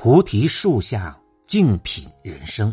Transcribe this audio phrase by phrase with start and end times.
[0.00, 2.72] 菩提树下静品人生。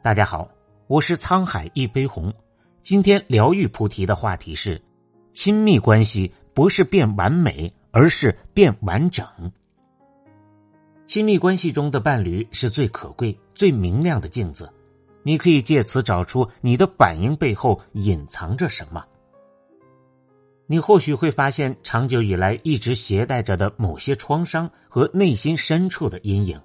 [0.00, 0.48] 大家好，
[0.86, 2.32] 我是沧海一杯红。
[2.84, 4.80] 今天疗愈菩提的话题是：
[5.32, 9.26] 亲密关系不是变完美，而是变完整。
[11.08, 14.72] 亲密关系中的伴侣是最可贵、最明亮的镜子，
[15.24, 19.04] 你可以借此找出你的反应背后隐藏着什么。
[20.66, 26.58] 你或许会发现，长久以来一直携带着的某些创伤和内心深处的阴影，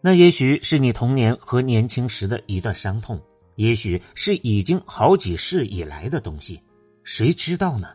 [0.00, 3.20] 那也许是你童年和年轻时的一段伤痛，
[3.54, 6.60] 也许是已经好几世以来的东西，
[7.04, 7.88] 谁知道呢？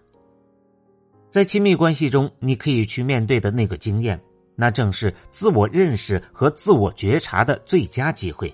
[1.29, 4.21] 在亲密关系中，你可以去面对的那个经验，
[4.55, 8.53] 那正是自我认识和自我觉察的最佳机会。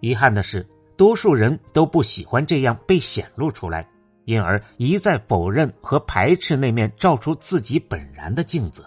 [0.00, 3.88] 遗憾的是，多数人都不喜欢这样被显露出来。
[4.28, 8.84] 因而一再否认和排斥那面照出自己本然的镜子。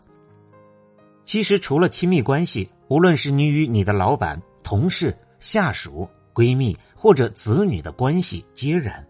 [1.25, 9.03] 其实，除了亲密关系，无论是你与你的老板、同事、下属、闺蜜或者子女的关系，皆然。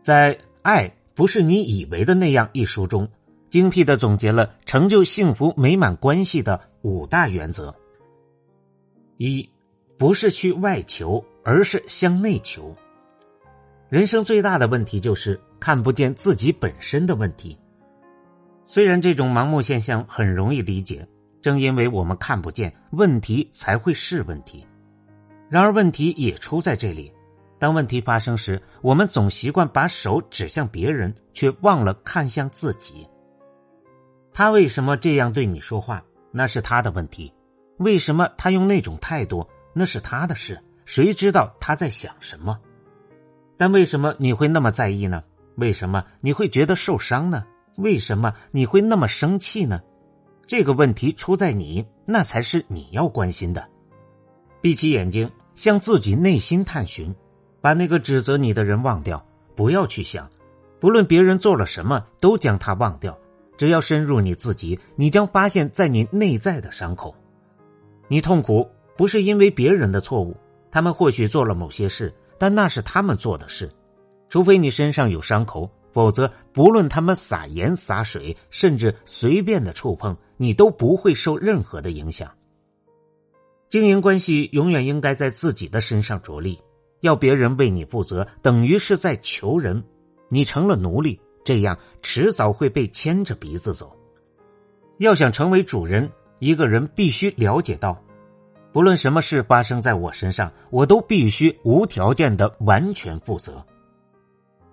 [0.00, 3.08] 在《爱不是你以为的那样》一书中，
[3.50, 7.74] 精辟的总结了成就幸福美满关系的五大原则：
[9.16, 9.50] 一，
[9.98, 12.72] 不是去外求，而是向内求。
[13.90, 17.58] 人生最大的问题就是看不见自己本身的问题。
[18.64, 21.04] 虽然这种盲目现象很容易理解，
[21.42, 24.64] 正因为我们看不见问题，才会是问题。
[25.48, 27.12] 然而问题也出在这里：
[27.58, 33.04] 当问题发生时，我们总习惯把手指向别人，却忘了看向自己。
[34.32, 36.00] 他为什么这样对你说话？
[36.30, 37.34] 那是他的问题。
[37.78, 39.44] 为什么他用那种态度？
[39.74, 40.62] 那是他的事。
[40.84, 42.56] 谁知道他在想什么？
[43.60, 45.22] 但为什么你会那么在意呢？
[45.56, 47.44] 为什么你会觉得受伤呢？
[47.76, 49.82] 为什么你会那么生气呢？
[50.46, 53.62] 这个问题出在你，那才是你要关心的。
[54.62, 57.14] 闭起眼睛，向自己内心探寻，
[57.60, 59.22] 把那个指责你的人忘掉，
[59.54, 60.26] 不要去想，
[60.80, 63.14] 不论别人做了什么，都将他忘掉。
[63.58, 67.14] 只要深入你自己，你将发现在你内在的伤口。
[68.08, 70.34] 你痛苦不是因为别人的错误，
[70.70, 72.10] 他们或许做了某些事。
[72.40, 73.70] 但那是他们做的事，
[74.30, 82.32] 除非你身上有伤口，否则不论他们撒盐撒水，甚至随便的触碰，你都不会受任何的影响。
[83.68, 86.58] 经营关系永远应该在自己的身上着力，
[87.00, 89.84] 要别人为你负责，等于是在求人，
[90.30, 93.94] 你成了奴隶，这样迟早会被牵着鼻子走。
[94.96, 98.02] 要想成为主人，一个人必须了解到。
[98.72, 103.64] 不论什么事发生在我身上，我都必须无条件的完全负责。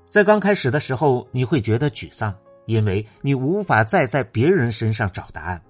[0.09, 2.33] 在刚开始的时候，你会觉得沮丧，
[2.65, 5.61] 因为你无法再在别人身上找答案。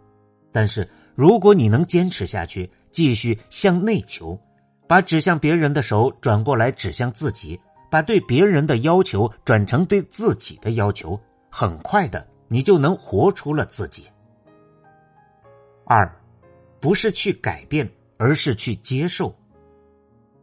[0.52, 4.38] 但是，如果你能坚持下去，继续向内求，
[4.88, 14.06] 把指向别人的手转过来指向自己，把对别人的要求转成对自己的要求，很快的，你就能活出了自己。
[15.86, 16.12] 二，
[16.82, 17.90] 不是去改变。
[18.18, 19.36] 而是去接受，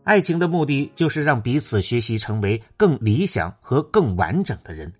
[0.04, 4.92] 爱情的目的就是让彼此学习成为更理想和更完整的人。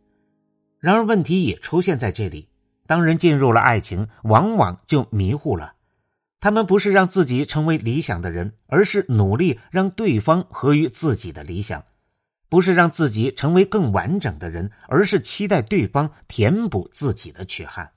[0.78, 2.48] 然而，问题也出现在这里：
[2.86, 5.74] 当人进入了爱情，往往就迷糊了。
[6.40, 11.80] 他们不是让自己成为理想的人，而是努力让对方合于自己的理想；
[12.50, 17.92] 不是让自己成为更完整的人，而是期待对方填补自己的缺憾。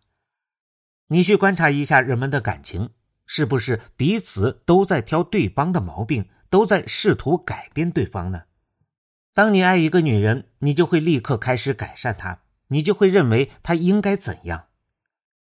[1.09, 2.89] 你去观察一下人们的感情。
[3.27, 8.41] 是不是彼此都在挑对方的毛病，都在试图改变对方呢？
[9.33, 12.39] 当你爱一个女人，你就会立刻开始改善她，
[12.69, 14.65] 你就会认为她应该怎样。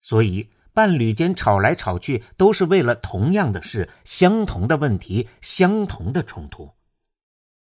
[0.01, 6.69] 所以，伴侣间吵来吵去，都是为了同样的事、相同的问题、相同的冲突。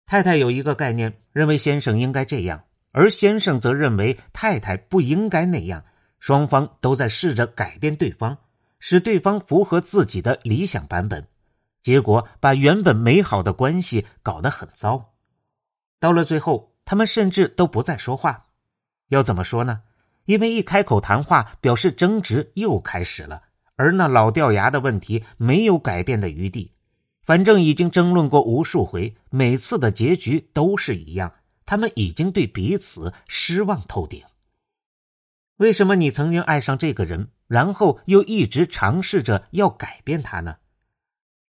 [0.06, 5.84] 太太有一个概念，认为先生应该这样，而先生则认为太太不应该那样，
[6.20, 8.38] 双方都在试着改变对方。
[8.86, 11.26] 使对方符合自己的理想版本，
[11.82, 15.14] 结果把原本美好的关系搞得很糟。
[16.02, 18.48] 到了最后，他们甚至都不再说话。
[19.08, 19.84] 要怎么说呢？
[20.26, 23.44] 因为一开口谈话，表示争执又开始了，
[23.78, 26.74] 而那老掉牙的问题没有改变的余地。
[27.24, 31.32] 反正已经争论过无数回，每次的结局都是一样，
[31.66, 34.22] 他们已经对彼此失望透顶。
[35.58, 40.58] 为什么你曾经爱上这个人，然后又一直尝试着要改变他呢？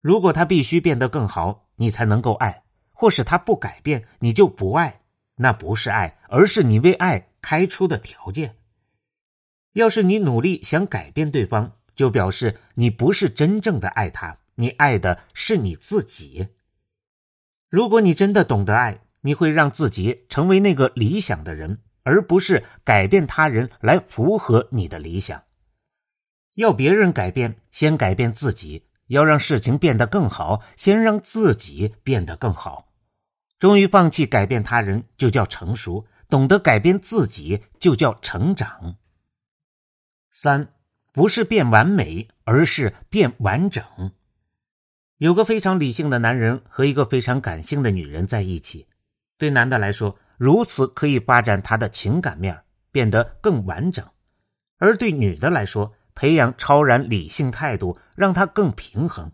[0.00, 5.00] 如果他必须变得更好，你才能够爱；或是他不改变，你就不爱。
[5.36, 8.56] 那不是爱，而是你为爱开出的条件。
[9.72, 16.48] 要是你努力想改变对方，就表示你不是真正的爱他，你爱的是你自己。
[17.68, 25.42] 如果你真的懂得爱，你会让自己成为那个理想的人，而不是改变他人来符合你的理想。
[26.54, 32.92] 要别人改变，先改变自己；要让事情变得更好，先让自己变得更好。
[33.58, 38.96] 终于放弃改变他人，就叫成熟；懂得改变自己，就叫成长。
[40.30, 40.74] 三，
[41.12, 44.12] 不是变完美，而是变完整。
[45.18, 48.86] 有个非常理性的男人和一个非常感性的女人在一起，
[49.38, 54.04] 对男的来说，如此可以发展他的情感面，变得更完整；
[54.78, 59.32] 而对女的来说，培养超然理性态度，让他更平衡。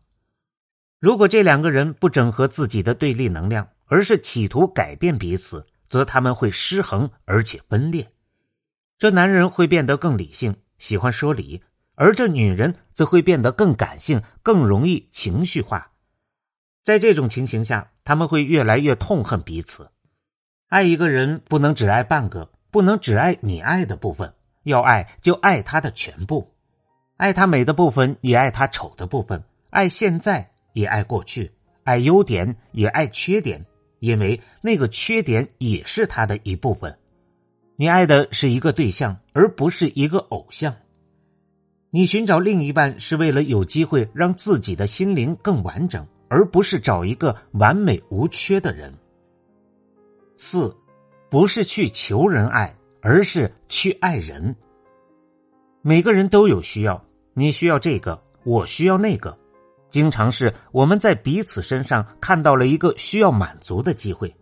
[0.99, 8.12] 如果这两个人不整合自己的对立能量，而是企图改变彼此，则他们会失衡而且分裂。
[8.99, 10.56] 这男人会变得更理性。
[10.76, 11.62] 喜欢说理，
[11.94, 15.93] 而这女人则会变得更感性，更容易情绪化。
[16.82, 19.91] 在这种情形下，他们会越来越痛恨彼此。
[20.70, 24.32] 爱一个人不能只爱半个，不能只爱你爱的部分，
[24.62, 26.55] 要爱就爱他的全部，
[27.17, 31.50] 爱他美的部分，也爱他丑的部分，爱现在也爱过去，
[31.82, 33.67] 爱优点也爱缺点，
[33.99, 36.96] 因为那个缺点也是他的一部分。
[37.75, 40.76] 你爱的是一个对象，而不是一个偶像。
[41.90, 48.94] 你寻找另一半是为了有机会让自己的心灵更完整，而不是找一个完美无缺的人。
[50.42, 50.75] 四，
[51.28, 54.56] 不是去求人爱，而是去爱人。
[55.82, 57.04] 每个人都有需要，
[57.34, 59.37] 你需要这个，我需要那个，
[59.90, 64.34] 经常是我们在彼此身上看到了一个需要满足的机会，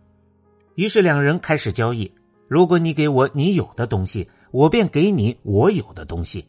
[0.75, 2.09] 于是两人开始交易。
[2.47, 6.47] 如果你给我你有的东西，我便给你我有的东西。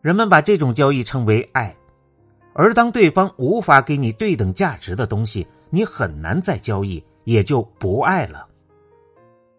[0.00, 1.76] 人们把这种交易称为爱。
[2.54, 8.47] 而当对方无法给你对等价值的东西，你很难再交易，也就不爱了。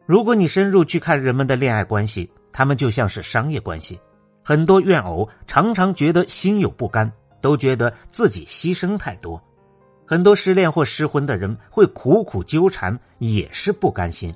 [0.09, 3.99] 如果你深入去看人们的恋爱关系，他们就像是商业关系。
[4.41, 9.39] 很多怨偶常常觉得心有不甘，都觉得自己牺牲太多。
[10.07, 14.33] 很多失恋或失婚的人会苦苦纠缠，也是不甘心。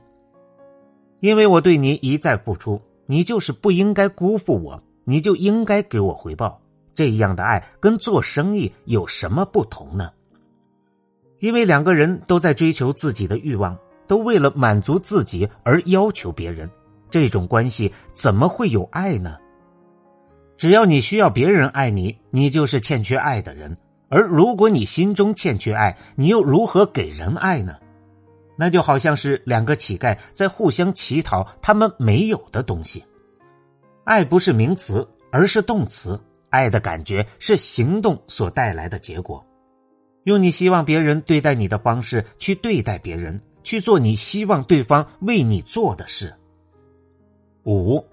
[1.22, 6.62] 因为我对你一再付出，你就是不应该辜负我，你就应该给我回报。
[6.94, 10.12] 这样的爱跟做生意有什么不同呢？
[11.40, 13.76] 因为两个人都在追求自己的欲望，
[14.08, 16.70] 都为了满足自己而要求别人，
[17.10, 19.38] 这种关系怎么会有爱呢？
[20.58, 23.76] 只要你需要别人爱你，你就是欠缺爱的人；
[24.10, 27.76] 而如果你心中欠缺爱，你又如何给人爱呢？
[28.56, 33.04] 那就好像是两个乞丐在互相乞讨他们没有的东西。
[34.04, 36.20] 爱不是名词，而是动词。
[36.50, 39.44] 爱的感觉是行动所带来的结果。
[40.26, 46.34] 用你希望别人对待你的方式去对待别人，去做你希望对方为你做的事。
[47.66, 48.06] 五，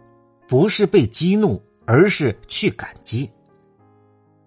[0.48, 3.28] 不是被激怒，而是去感激。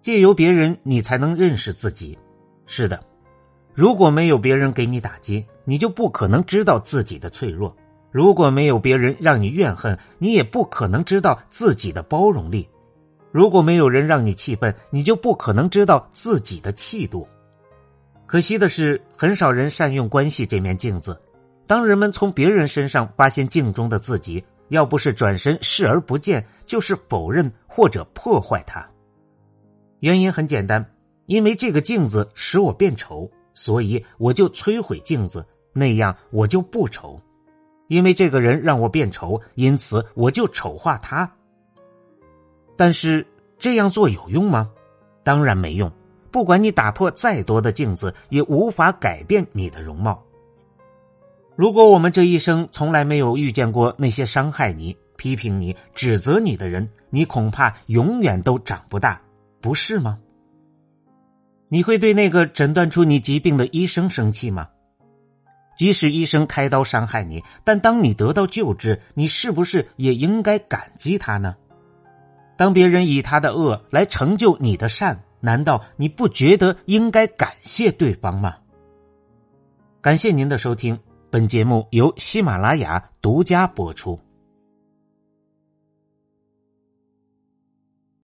[0.01, 2.17] 借由别人，你才能认识自己。
[2.65, 2.99] 是的。
[3.73, 7.73] 如果没有别人给你打击，你就不可能知道自己的脆弱；
[8.11, 12.67] 如果没有别人让你怨恨，你也不可能知道自己的包容力；
[13.31, 17.27] 如果没有人让你气愤，你就不可能知道自己的气度。
[18.33, 21.15] 可惜的是，很少人善用关系这面镜子。
[21.67, 28.83] 当人们从别人身上发现镜中的自己，要不是转身视而不见，就是否认或者破坏它。
[29.99, 30.83] 原因很简单，
[31.27, 33.29] 因为这个镜子使我变丑。
[33.53, 37.21] 所以我就摧毁镜子，那样我就不丑。
[37.87, 41.31] 因为这个人让我变丑，因此我就丑化他。
[42.75, 43.27] 但是
[43.59, 44.71] 这样做有用吗？
[45.23, 45.91] 当然没用。
[46.33, 50.19] 不管你打破再多的镜子，也无法改变你的容貌。
[51.55, 59.21] 如果我们这一生从来没有遇见过那些伤害你、批评你、指责你的人，你恐怕永远都长不大，
[59.61, 60.17] 不是吗？
[61.69, 64.67] 你会对那个诊断出你疾病的医生生气吗？
[65.77, 71.55] 即使医生开刀伤害你，但当你得到救治，你是不是也应该感激他呢？
[72.57, 78.55] 当别人以他的恶来成就你的善，难道你不觉得应该感谢对方吗？
[80.01, 80.97] 感谢您的收听，
[81.29, 84.17] 本节目由喜马拉雅独家播出。